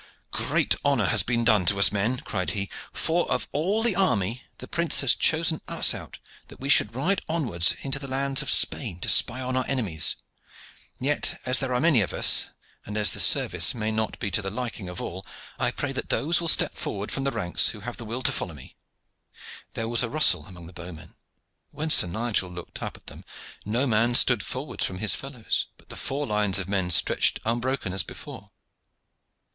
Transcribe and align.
"Great 0.31 0.73
honor 0.83 1.05
has 1.05 1.21
been 1.21 1.43
done 1.43 1.63
to 1.63 1.77
us, 1.77 1.91
men," 1.91 2.17
cried 2.21 2.49
he: 2.49 2.71
"for, 2.91 3.29
of 3.29 3.47
all 3.51 3.83
the 3.83 3.95
army, 3.95 4.41
the 4.57 4.67
prince 4.67 5.01
has 5.01 5.13
chosen 5.13 5.61
us 5.67 5.93
out 5.93 6.17
that 6.47 6.59
we 6.59 6.69
should 6.69 6.95
ride 6.95 7.21
onwards 7.29 7.75
into 7.81 7.99
the 7.99 8.07
lands 8.07 8.41
of 8.41 8.49
Spain 8.49 8.97
to 8.99 9.07
spy 9.07 9.41
upon 9.41 9.55
our 9.55 9.65
enemies. 9.67 10.15
Yet, 10.99 11.39
as 11.45 11.59
there 11.59 11.71
are 11.71 11.79
many 11.79 12.01
of 12.01 12.13
us, 12.13 12.45
and 12.83 12.97
as 12.97 13.11
the 13.11 13.19
service 13.19 13.75
may 13.75 13.91
not 13.91 14.17
be 14.17 14.31
to 14.31 14.41
the 14.41 14.49
liking 14.49 14.89
of 14.89 14.99
all, 14.99 15.23
I 15.59 15.69
pray 15.69 15.91
that 15.91 16.09
those 16.09 16.41
will 16.41 16.47
step 16.47 16.73
forward 16.73 17.11
from 17.11 17.23
the 17.23 17.31
ranks 17.31 17.69
who 17.69 17.81
have 17.81 17.97
the 17.97 18.05
will 18.05 18.23
to 18.23 18.31
follow 18.31 18.55
me." 18.55 18.75
There 19.75 19.87
was 19.87 20.01
a 20.01 20.09
rustle 20.09 20.47
among 20.47 20.65
the 20.65 20.73
bowmen, 20.73 21.09
but 21.09 21.15
when 21.77 21.89
Sir 21.91 22.07
Nigel 22.07 22.49
looked 22.49 22.81
up 22.81 22.97
at 22.97 23.05
them 23.05 23.23
no 23.65 23.85
man 23.85 24.15
stood 24.15 24.41
forward 24.41 24.81
from 24.81 24.97
his 24.97 25.13
fellows, 25.13 25.67
but 25.77 25.89
the 25.89 25.95
four 25.95 26.25
lines 26.25 26.57
of 26.57 26.67
men 26.67 26.89
stretched 26.89 27.39
unbroken 27.45 27.93
as 27.93 28.01
before. 28.01 28.49